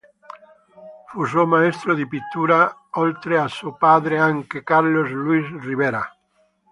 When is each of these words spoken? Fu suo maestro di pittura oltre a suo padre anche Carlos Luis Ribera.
Fu 1.09 1.25
suo 1.25 1.45
maestro 1.45 1.93
di 1.93 2.07
pittura 2.07 2.85
oltre 2.93 3.37
a 3.37 3.47
suo 3.47 3.75
padre 3.75 4.17
anche 4.17 4.63
Carlos 4.63 5.07
Luis 5.11 5.47
Ribera. 5.63 6.17